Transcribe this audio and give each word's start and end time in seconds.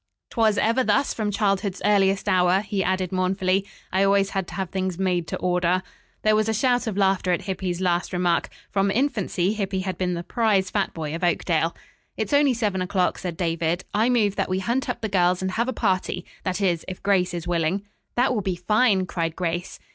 ''Twas 0.31 0.57
ever 0.57 0.83
thus 0.83 1.13
from 1.13 1.29
childhood's 1.29 1.79
earliest 1.85 2.27
hour,'" 2.27 2.61
he 2.61 2.83
added 2.83 3.11
mournfully. 3.11 3.67
"I 3.93 4.03
always 4.03 4.31
had 4.31 4.47
to 4.47 4.55
have 4.55 4.71
things 4.71 4.97
made 4.97 5.27
to 5.27 5.37
order." 5.37 5.83
There 6.23 6.35
was 6.35 6.49
a 6.49 6.55
shout 6.55 6.87
of 6.87 6.97
laughter 6.97 7.31
at 7.31 7.43
Hippy's 7.43 7.81
last 7.81 8.11
remark. 8.11 8.49
From 8.71 8.89
infancy 8.89 9.53
Hippy 9.53 9.81
had 9.81 9.99
been 9.99 10.15
the 10.15 10.23
prize 10.23 10.71
fat 10.71 10.91
boy 10.95 11.13
of 11.13 11.23
Oakdale. 11.23 11.75
"It's 12.17 12.33
only 12.33 12.55
seven 12.55 12.81
o'clock," 12.81 13.19
said 13.19 13.37
David. 13.37 13.83
I 13.93 14.09
move 14.09 14.37
that 14.37 14.49
we 14.49 14.57
hunt 14.57 14.89
up 14.89 15.01
the 15.01 15.07
girls 15.07 15.43
and 15.43 15.51
have 15.51 15.67
a 15.67 15.71
party. 15.71 16.25
That 16.41 16.61
is, 16.61 16.83
if 16.87 17.03
Grace 17.03 17.31
is 17.35 17.47
willing." 17.47 17.87
"That 18.15 18.33
will 18.33 18.41
be 18.41 18.55
fine," 18.55 19.05
cried 19.05 19.35
Grace. 19.35 19.77